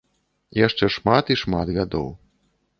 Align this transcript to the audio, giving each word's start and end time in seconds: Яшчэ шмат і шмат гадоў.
Яшчэ 0.59 0.85
шмат 0.95 1.31
і 1.37 1.39
шмат 1.45 1.67
гадоў. 1.79 2.11